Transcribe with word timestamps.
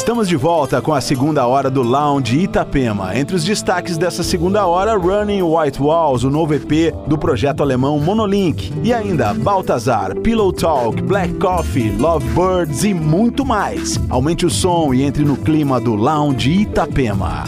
Estamos 0.00 0.26
de 0.26 0.34
volta 0.34 0.80
com 0.80 0.94
a 0.94 1.00
segunda 1.00 1.46
hora 1.46 1.70
do 1.70 1.82
Lounge 1.82 2.38
Itapema. 2.38 3.14
Entre 3.14 3.36
os 3.36 3.44
destaques 3.44 3.98
dessa 3.98 4.22
segunda 4.22 4.66
hora, 4.66 4.96
Running 4.96 5.42
White 5.42 5.80
Walls, 5.80 6.24
o 6.24 6.30
novo 6.30 6.54
EP 6.54 6.90
do 7.06 7.18
projeto 7.18 7.62
alemão 7.62 8.00
Monolink. 8.00 8.72
E 8.82 8.94
ainda 8.94 9.34
Baltazar, 9.34 10.16
Pillow 10.16 10.54
Talk, 10.54 11.02
Black 11.02 11.34
Coffee, 11.34 11.94
Lovebirds 11.98 12.82
e 12.82 12.94
muito 12.94 13.44
mais. 13.44 14.00
Aumente 14.08 14.46
o 14.46 14.50
som 14.50 14.94
e 14.94 15.02
entre 15.02 15.22
no 15.22 15.36
clima 15.36 15.78
do 15.78 15.94
Lounge 15.94 16.50
Itapema. 16.50 17.44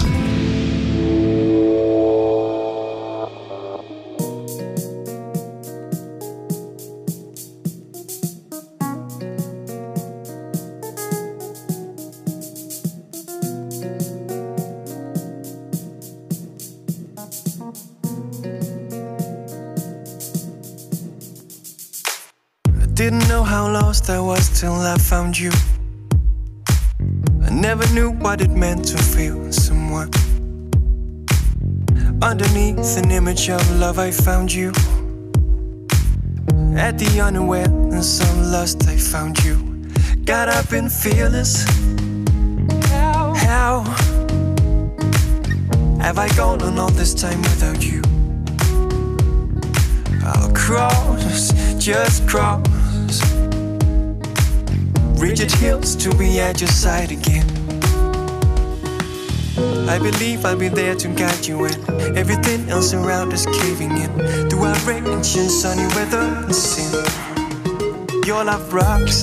I 25.33 25.35
found 25.35 25.41
you. 25.41 25.53
I 27.47 27.51
never 27.51 27.87
knew 27.95 28.11
what 28.11 28.43
it 28.43 28.51
meant 28.51 28.85
to 28.89 28.99
feel 28.99 29.51
someone. 29.51 30.11
Underneath 32.21 32.99
an 32.99 33.11
image 33.11 33.49
of 33.49 33.63
love, 33.79 33.99
I 33.99 34.11
found 34.11 34.53
you. 34.53 34.73
At 36.77 36.99
the 36.99 37.23
unawareness 37.25 38.21
of 38.21 38.39
lust, 38.53 38.87
I 38.89 38.97
found 38.99 39.43
you. 39.43 39.57
Got 40.27 40.51
up 40.51 40.73
and 40.73 40.93
fearless. 40.93 41.65
How? 42.91 43.33
How 43.35 43.85
have 45.99 46.19
I 46.19 46.29
gone 46.37 46.61
on 46.61 46.79
all 46.79 46.91
this 46.91 47.15
time 47.15 47.41
without 47.41 47.83
you? 47.83 48.03
I'll 50.27 50.53
cross, 50.53 51.53
just 51.79 52.29
cross 52.29 53.42
rigid 55.23 55.53
hills 55.53 55.95
to 55.95 56.13
be 56.17 56.41
at 56.41 56.61
your 56.61 56.69
side 56.69 57.13
again. 57.13 57.47
I 59.89 59.97
believe 59.99 60.45
I'll 60.45 60.57
be 60.57 60.69
there 60.69 60.97
to 60.97 61.09
guide 61.15 61.47
you 61.47 61.59
when 61.59 62.19
everything 62.19 62.69
else 62.69 62.93
around 62.93 63.33
is 63.33 63.47
caving 63.47 63.93
in. 63.93 64.11
Through 64.51 64.65
outrage 64.65 65.37
and 65.37 65.51
sunny 65.51 65.87
weather 65.95 66.19
and 66.19 66.55
sin, 66.55 67.05
your 68.27 68.43
love 68.43 68.73
rocks. 68.75 69.23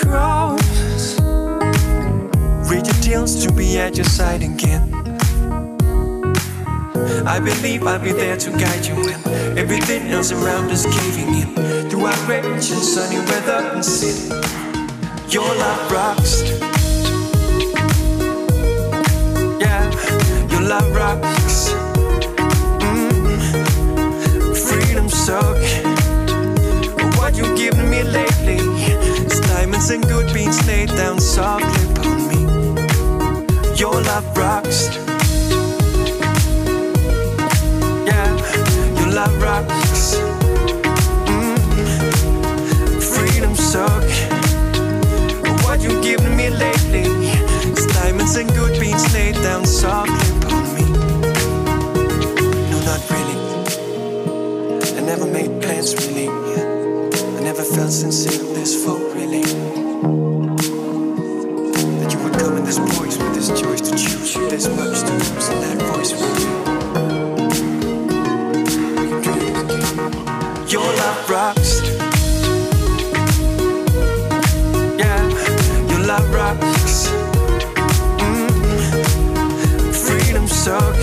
cross. 0.00 1.18
Read 2.70 2.86
your 2.86 3.00
deals 3.00 3.44
to 3.44 3.52
be 3.52 3.78
at 3.78 3.96
your 3.96 4.04
side 4.04 4.42
again. 4.42 4.94
I 7.26 7.40
believe 7.40 7.86
I'll 7.86 7.98
be 7.98 8.12
there 8.12 8.36
to 8.36 8.50
guide 8.50 8.86
you 8.86 8.94
when 8.94 9.58
everything 9.58 10.08
else 10.08 10.32
around 10.32 10.70
is 10.70 10.86
caving 10.86 11.34
in. 11.42 11.90
Through 11.90 12.06
our 12.06 12.12
outrage 12.12 12.70
and 12.70 12.82
sunny 12.92 13.18
weather 13.30 13.60
and 13.74 13.84
sin, 13.84 14.30
your 15.28 15.48
love 15.64 15.92
rocks. 15.92 16.42
Yeah, 19.60 19.84
your 20.52 20.62
love 20.62 20.94
rocks. 20.94 21.72
Mm. 22.82 24.56
Freedom 24.68 25.08
suck. 25.08 25.58
What 27.18 27.36
you 27.36 27.44
giving 27.56 27.87
me? 27.87 27.87
And 29.90 30.06
good 30.08 30.32
beans 30.34 30.66
laid 30.66 30.88
down 30.88 31.18
softly 31.18 31.92
upon 31.92 32.28
me. 32.28 32.40
Your 33.76 33.94
love 34.02 34.36
rocks. 34.36 34.88
Yeah, 38.04 38.28
your 38.98 39.12
love 39.14 39.40
rocks. 39.40 40.16
Mm. 41.30 41.58
Freedom 43.00 43.54
suck. 43.54 44.04
What 45.64 45.80
you 45.80 46.02
giving 46.02 46.36
me 46.36 46.50
lately? 46.50 47.04
It's 47.70 47.86
diamonds 47.86 48.36
and 48.36 48.50
good 48.50 48.78
beans 48.78 49.14
laid 49.14 49.36
down 49.36 49.64
softly 49.64 50.28
upon 50.38 50.64
me. 50.74 50.84
No, 52.70 52.78
not 52.84 53.10
really. 53.10 53.38
I 54.96 55.00
never 55.00 55.26
made 55.26 55.62
plans 55.62 55.94
really. 55.94 56.28
I 56.28 57.40
never 57.40 57.62
felt 57.62 57.90
sincere 57.90 58.42
this 58.54 58.84
full 58.84 58.98
really. 59.14 59.77
You 63.50 63.72
much 64.76 65.00
to 65.00 65.12
lose 65.12 65.48
that 65.48 65.78
voice. 65.88 66.12
Your 70.70 70.82
love 70.82 71.30
rocks. 71.30 71.80
Yeah, 74.98 75.22
your 75.88 76.06
love 76.06 76.28
rocks. 76.34 77.08
Mm. 78.20 78.50
Freedom 79.94 80.46
suck. 80.46 80.96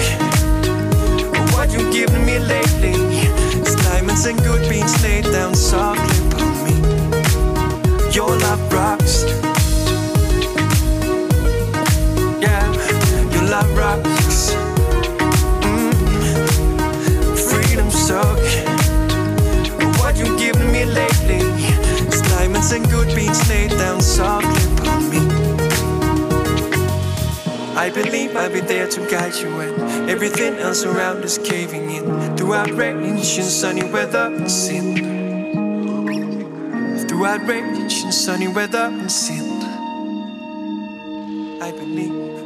What 1.53 1.73
you 1.73 1.91
giving 1.91 2.25
me 2.25 2.37
lately? 2.37 2.93
It's 3.59 3.75
diamonds 3.75 4.25
and 4.25 4.37
good 4.43 4.69
beans 4.69 5.01
laid 5.03 5.23
down 5.25 5.55
softly 5.55 6.14
and 22.75 22.89
good 22.89 23.15
beans 23.15 23.47
laid 23.49 23.71
down 23.71 24.01
softly 24.01 24.63
upon 24.73 25.09
me. 25.09 25.19
I 27.75 27.89
believe 27.89 28.35
I'll 28.35 28.51
be 28.51 28.59
there 28.59 28.87
to 28.87 29.09
guide 29.09 29.35
you 29.35 29.55
when 29.55 30.09
everything 30.09 30.55
else 30.55 30.83
around 30.83 31.23
is 31.23 31.37
caving 31.37 31.89
in. 31.89 32.35
Throughout 32.37 32.71
rain 32.71 32.97
and 33.03 33.23
sunny 33.23 33.83
weather 33.89 34.31
and 34.35 34.51
sin. 34.51 34.95
Throughout 37.07 37.47
rain 37.47 37.75
sunny 38.11 38.47
weather 38.49 38.89
and 38.91 39.11
sin. 39.11 39.55
Lounge 41.61 42.44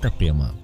Itapema. 0.00 0.59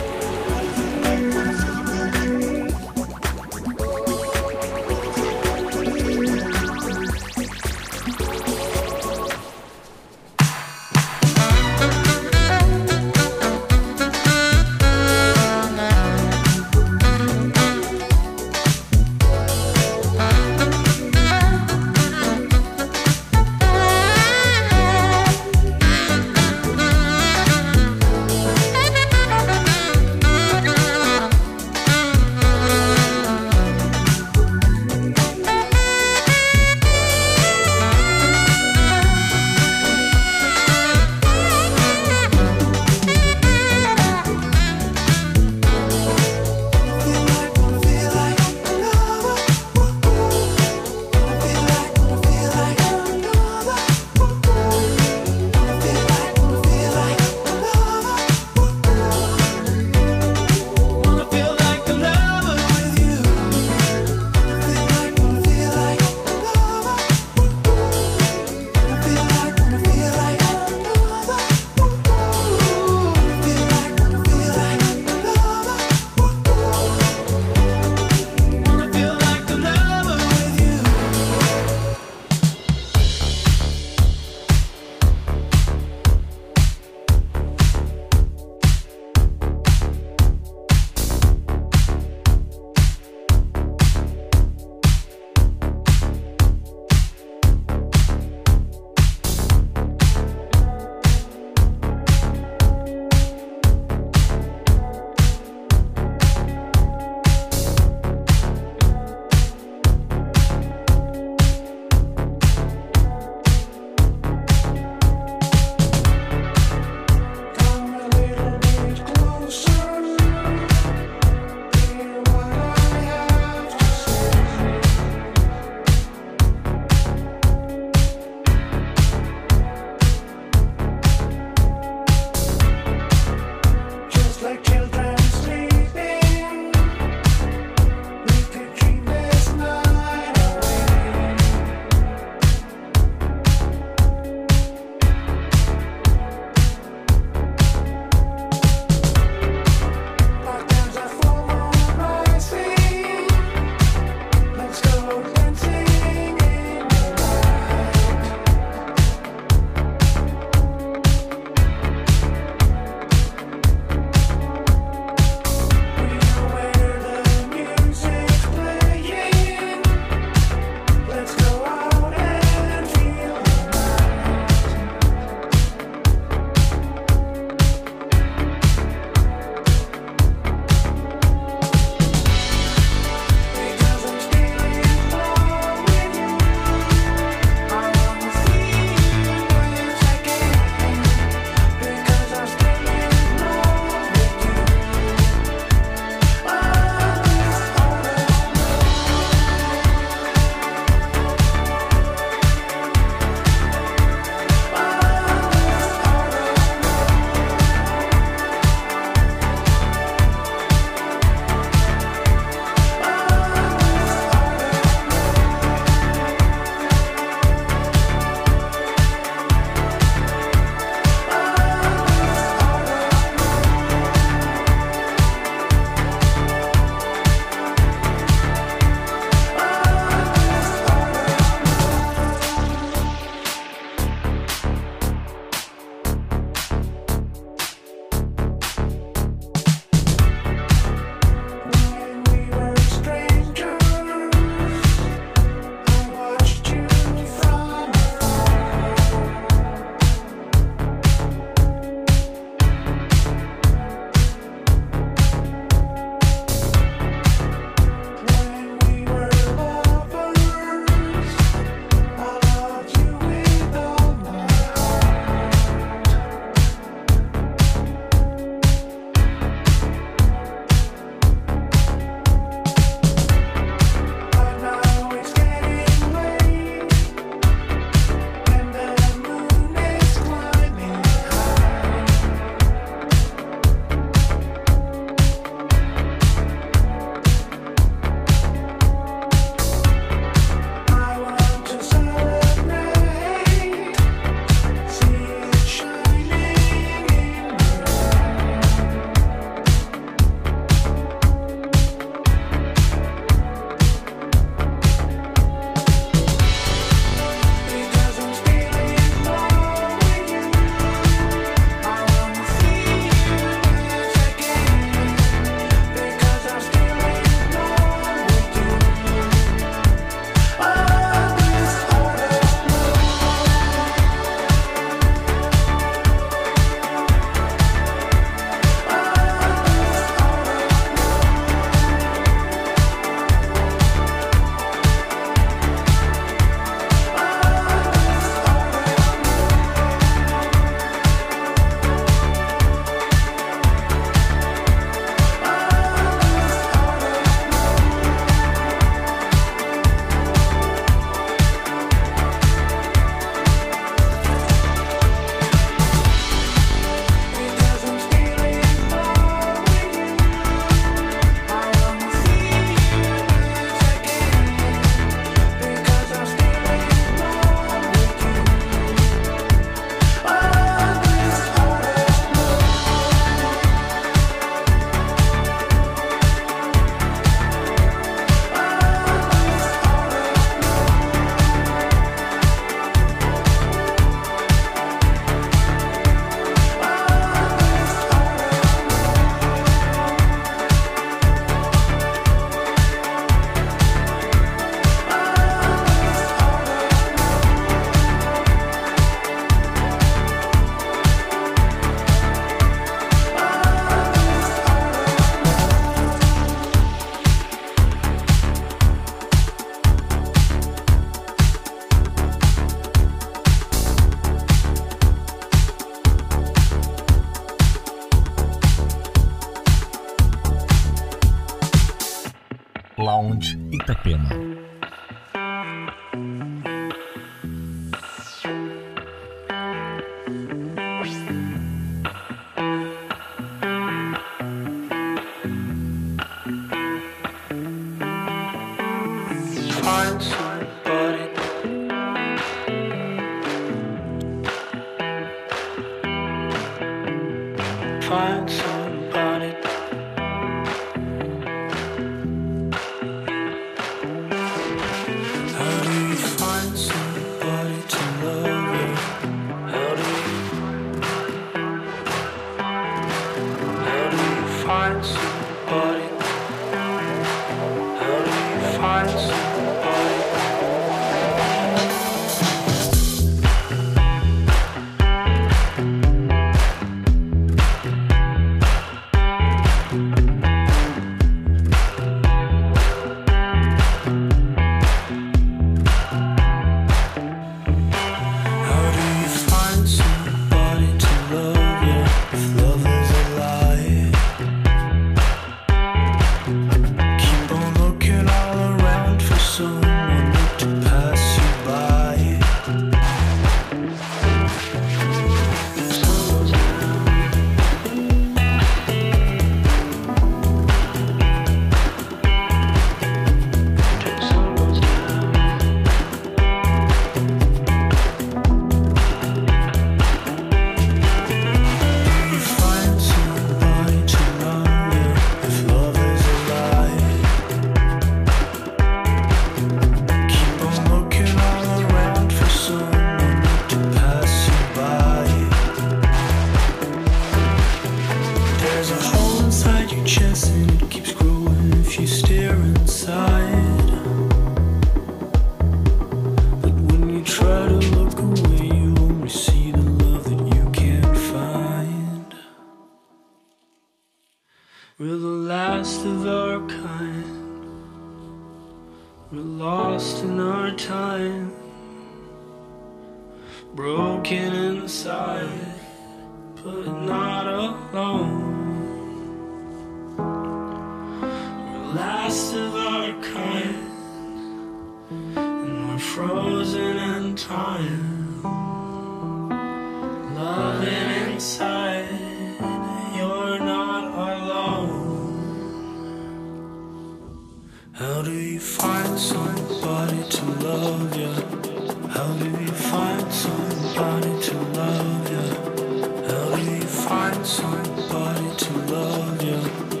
You? 599.51 600.00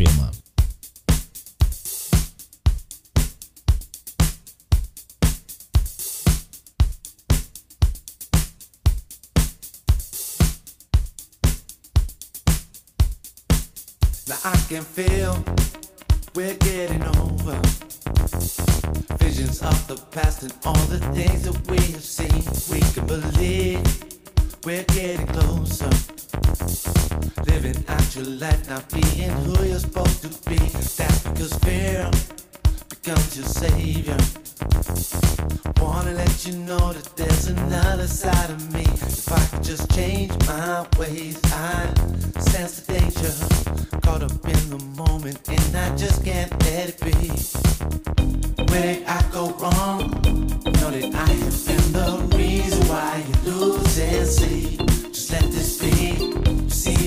Now 0.00 0.06
I 14.42 14.56
can 14.68 14.82
feel 14.82 15.44
we're 16.34 16.54
getting 16.54 17.02
over. 17.18 17.60
Visions 19.18 19.60
of 19.62 19.86
the 19.86 20.02
past 20.12 20.44
and 20.44 20.54
all 20.64 20.72
the 20.86 20.98
things 21.12 21.42
that 21.42 21.70
we 21.70 21.76
have 21.76 22.02
seen. 22.02 22.42
We 22.72 22.80
can 22.94 23.06
believe 23.06 23.84
we're 24.64 24.84
getting 24.84 25.26
closer. 25.26 26.19
Living 27.46 27.84
out 27.88 28.14
your 28.14 28.24
life, 28.24 28.68
not 28.68 28.88
being 28.90 29.30
who 29.30 29.64
you're 29.64 29.78
supposed 29.78 30.22
to 30.22 30.28
be. 30.48 30.56
That's 30.56 31.22
because 31.24 31.54
fear 31.58 32.10
becomes 32.88 33.36
your 33.36 33.46
savior. 33.46 34.16
Wanna 35.80 36.12
let 36.12 36.46
you 36.46 36.58
know 36.58 36.92
that 36.92 37.16
there's 37.16 37.48
another 37.48 38.06
side 38.06 38.50
of 38.50 38.72
me. 38.72 38.82
If 38.82 39.32
I 39.32 39.40
could 39.46 39.64
just 39.64 39.90
change 39.92 40.32
my 40.46 40.86
ways, 40.98 41.40
I 41.52 41.92
sense 42.40 42.80
the 42.80 42.92
danger. 42.92 43.32
Caught 44.02 44.22
up 44.24 44.44
in 44.44 44.70
the 44.70 44.82
moment, 44.96 45.40
and 45.48 45.76
I 45.76 45.96
just 45.96 46.24
can't 46.24 46.52
let 46.64 46.90
it 46.90 47.00
be. 47.00 47.16
Where 48.70 48.82
did 48.82 49.06
I 49.06 49.22
go 49.32 49.50
wrong? 49.60 50.10
Know 50.80 50.90
that 50.90 51.14
I 51.14 51.28
have 51.44 51.66
been 51.66 51.92
the 51.92 52.36
reason 52.36 52.88
why 52.88 53.24
you 53.26 53.50
lose 53.50 53.98
and 53.98 54.26
see. 54.26 54.76
Just 55.12 55.32
let 55.32 55.42
this 55.50 55.78
be 55.78 56.39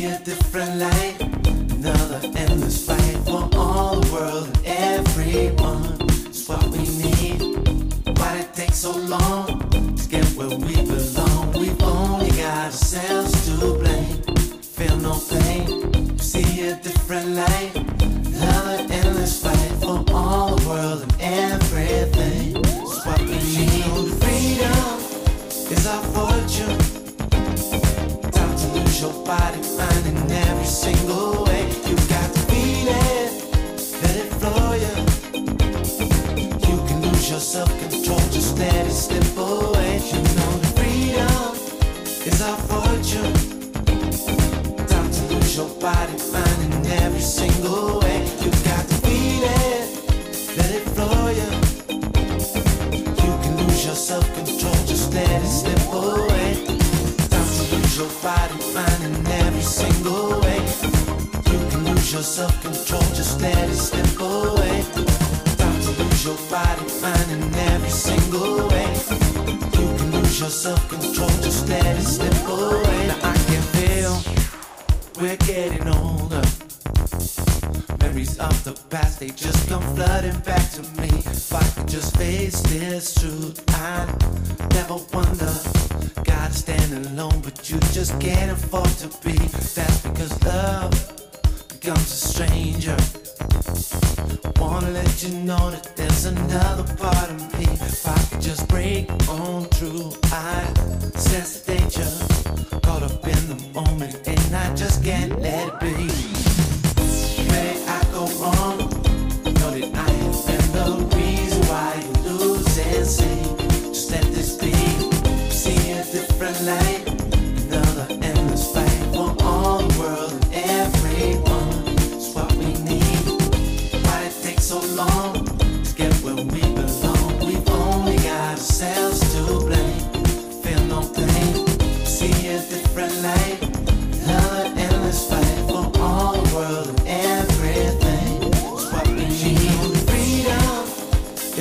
a 0.06 0.20
different 0.24 0.80
light. 0.80 1.16
Another 1.46 2.20
endless 2.36 2.86
fight 2.86 3.18
for 3.26 3.50
all 3.56 4.00
the 4.00 4.14
world 4.14 4.48
and 4.66 5.08
everyone. 5.08 5.98
It's 6.28 6.48
what 6.48 6.64
we 6.68 6.80
need. 6.80 7.42
Why'd 8.18 8.42
it 8.42 8.54
take 8.54 8.74
so 8.74 8.92
long? 8.92 9.53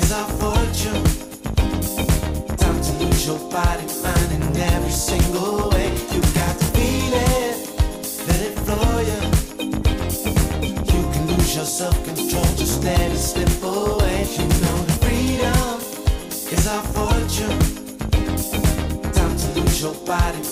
is 0.03 0.13
our 0.13 0.29
fortune. 0.41 1.05
Time 2.57 2.81
to 2.87 2.93
lose 3.05 3.27
your 3.27 3.39
body, 3.51 3.87
mind, 4.03 4.57
every 4.59 4.91
single 4.91 5.71
way. 5.71 5.91
You 6.13 6.21
got 6.41 6.55
to 6.59 6.67
feel 6.77 7.15
it, 7.15 7.57
let 8.29 8.41
it 8.49 8.55
flow 8.65 9.01
you. 9.11 9.21
You 10.93 11.03
can 11.13 11.27
lose 11.33 11.55
your 11.57 11.65
self-control, 11.65 12.51
just 12.57 12.85
let 12.85 13.11
it 13.11 13.19
slip 13.19 13.63
away. 13.63 14.27
You 14.37 14.47
know 14.63 14.79
freedom 15.03 15.81
is 16.57 16.67
our 16.67 16.85
fortune. 16.95 17.59
Time 19.13 19.37
to 19.37 19.61
lose 19.61 19.83
your 19.83 19.95
body. 20.07 20.52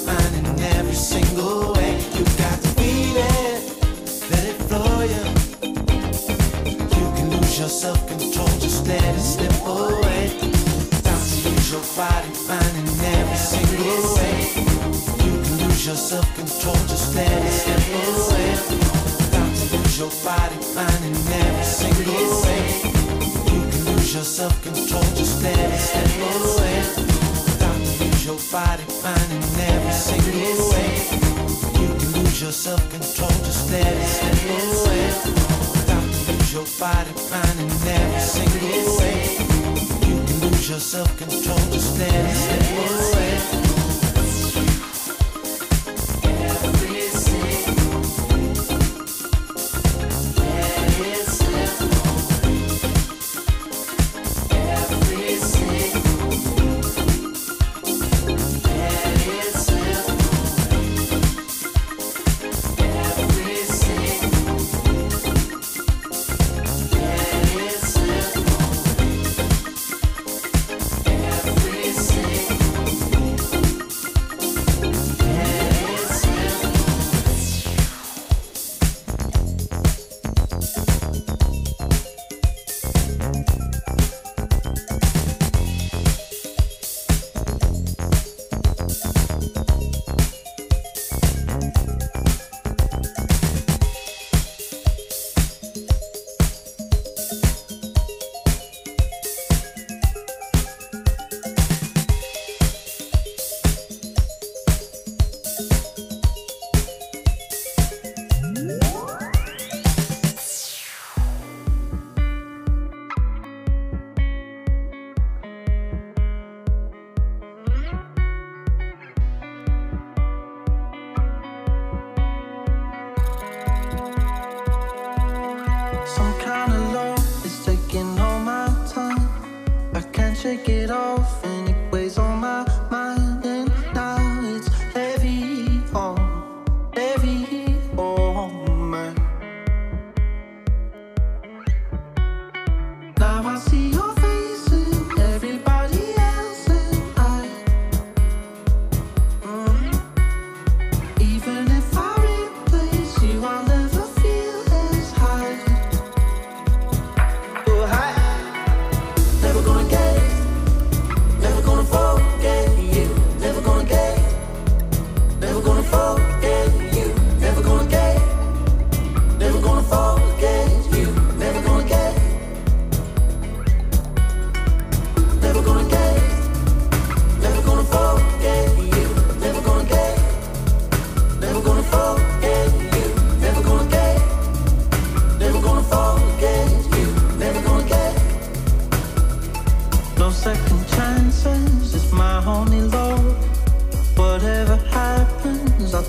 body 28.71 28.85
fine 28.85 29.31
in 29.37 29.43
every 29.73 29.93
single 29.93 30.71
way. 30.71 30.93
You 31.83 31.89
can 31.99 32.23
lose 32.23 32.41
your 32.41 32.53
self 32.53 32.83
control 32.91 33.37
just 33.47 33.73
every 33.73 34.07
it 34.07 34.75
way. 34.87 35.07
About 35.83 36.07
to 36.15 36.33
lose 36.33 36.53
your 36.53 36.67
body 36.79 37.13
fine 37.31 37.59
in 37.65 37.71
every 37.99 38.21
single 38.21 38.85
way. 38.99 39.19
You 40.07 40.17
can 40.27 40.41
lose 40.45 40.69
your 40.71 40.79
self 40.79 41.11
control 41.19 41.59
just 41.75 42.01
every 42.01 42.30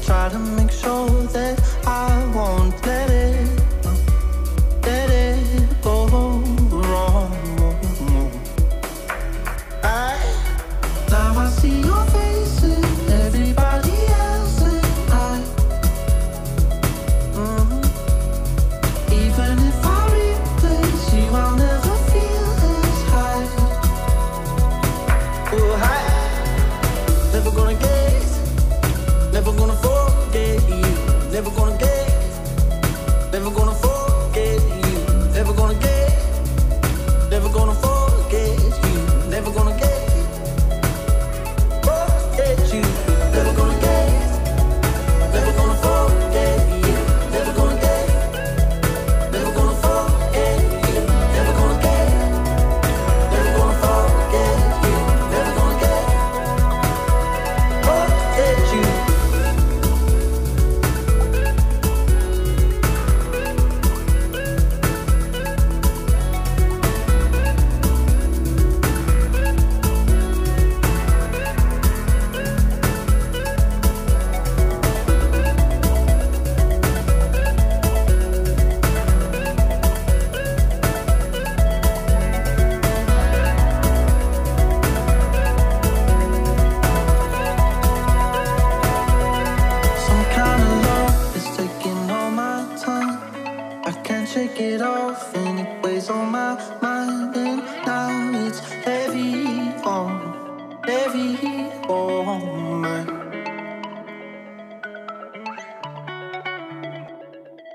try 0.01 0.29
to 0.29 0.39
make 0.39 0.61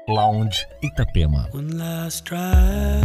Lounge 0.09 0.67
Itapema. 0.85 1.53
One 1.53 1.79
last 1.79 2.19
strike 2.19 3.05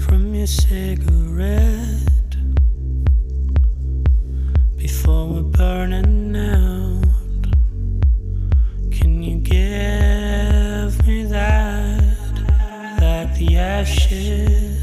from 0.00 0.34
your 0.34 0.48
cigarette 0.48 2.00
before 4.76 5.28
we're 5.28 5.42
burning 5.42 6.34
out. 6.34 7.46
Can 8.90 9.22
you 9.22 9.36
give 9.38 11.06
me 11.06 11.22
that, 11.26 12.02
like 13.00 13.38
the 13.38 13.56
ashes 13.56 14.80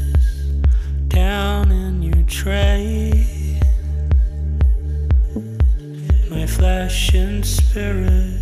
down 1.08 1.70
in 1.70 2.02
your 2.02 2.22
tray? 2.24 3.60
My 6.30 6.46
flesh 6.46 7.12
and 7.14 7.44
spirit 7.44 8.41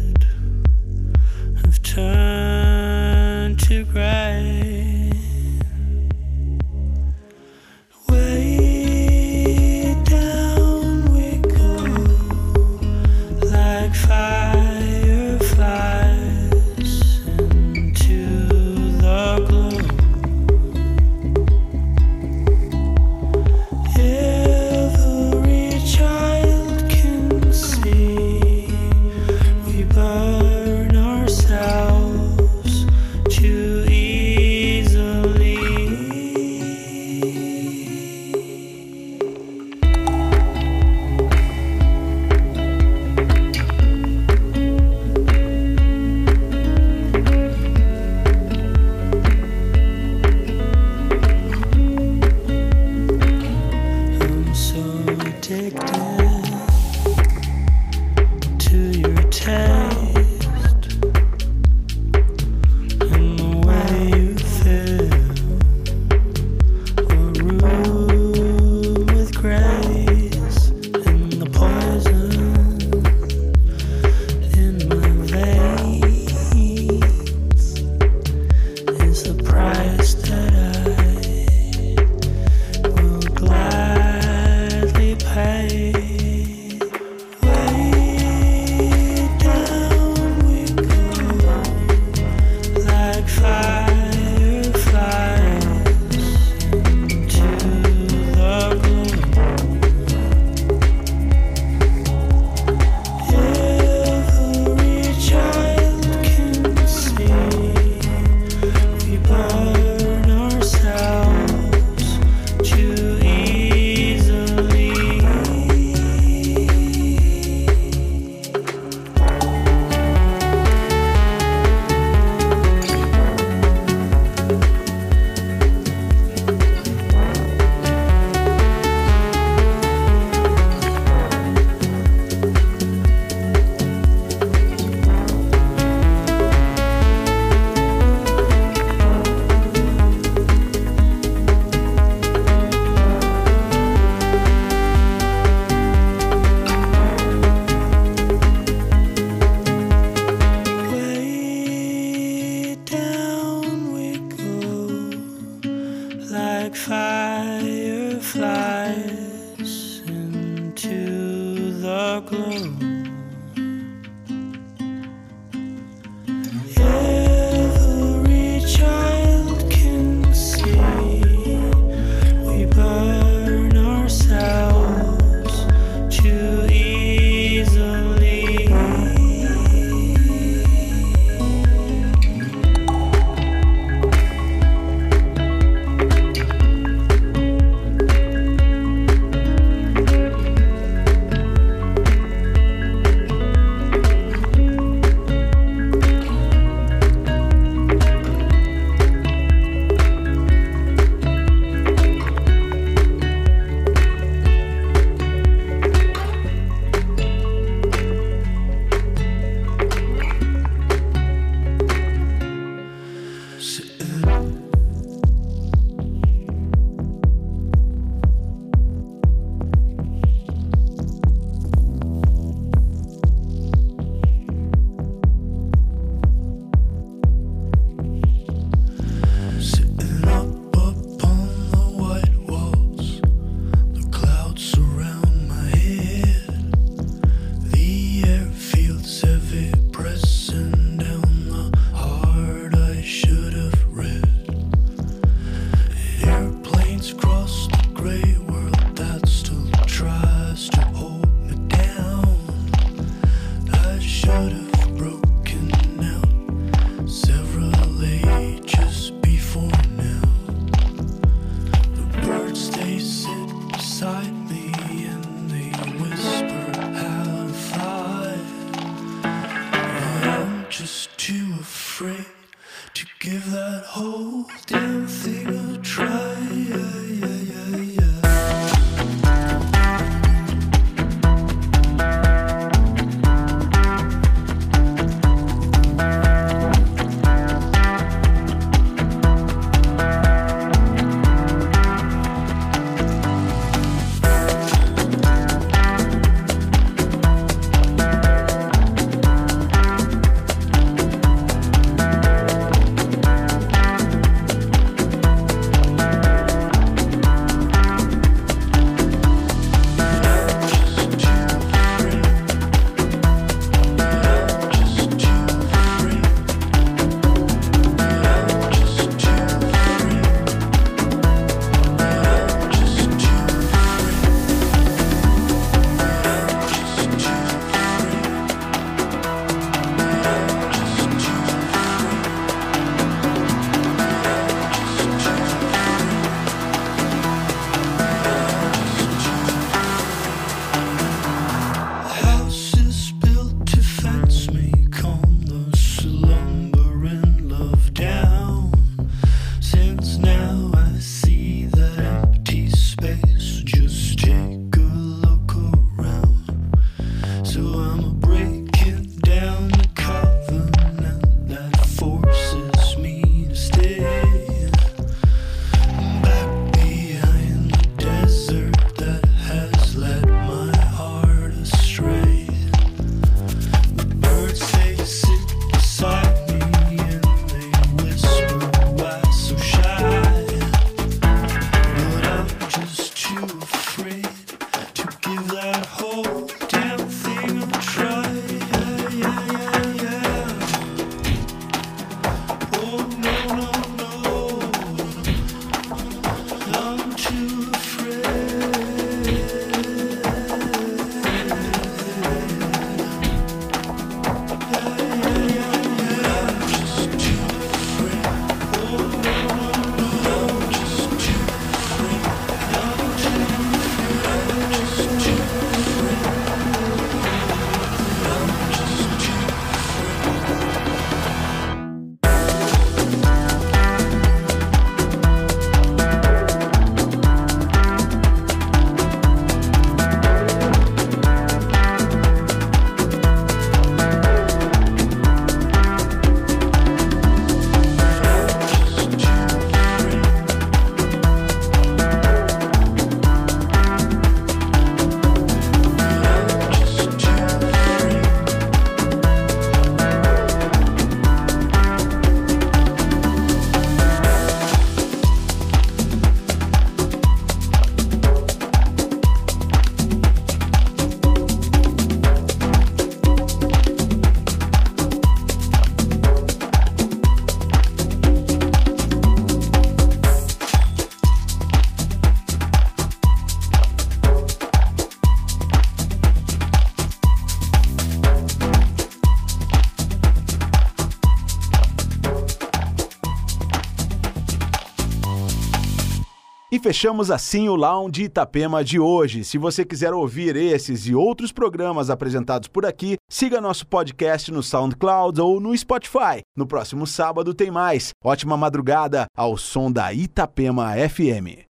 fechamos 486.90 487.30
assim 487.30 487.68
o 487.68 487.76
Lounge 487.76 488.24
Itapema 488.24 488.82
de 488.82 488.98
hoje. 488.98 489.44
Se 489.44 489.56
você 489.56 489.84
quiser 489.84 490.12
ouvir 490.12 490.56
esses 490.56 491.06
e 491.06 491.14
outros 491.14 491.52
programas 491.52 492.10
apresentados 492.10 492.66
por 492.66 492.84
aqui, 492.84 493.16
siga 493.30 493.60
nosso 493.60 493.86
podcast 493.86 494.50
no 494.50 494.60
SoundCloud 494.60 495.40
ou 495.40 495.60
no 495.60 495.76
Spotify. 495.78 496.40
No 496.56 496.66
próximo 496.66 497.06
sábado 497.06 497.54
tem 497.54 497.70
mais. 497.70 498.10
Ótima 498.24 498.56
madrugada 498.56 499.26
ao 499.36 499.56
som 499.56 499.88
da 499.92 500.12
Itapema 500.12 500.94
FM. 501.08 501.62